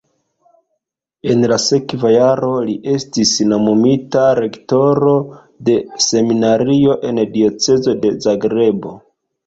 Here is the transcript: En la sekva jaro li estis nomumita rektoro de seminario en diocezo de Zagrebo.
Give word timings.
En 1.33 1.43
la 1.51 1.59
sekva 1.65 2.13
jaro 2.13 2.49
li 2.71 2.75
estis 2.95 3.35
nomumita 3.53 4.25
rektoro 4.41 5.15
de 5.71 5.79
seminario 6.11 7.01
en 7.13 7.27
diocezo 7.41 7.99
de 8.05 8.17
Zagrebo. 8.29 9.01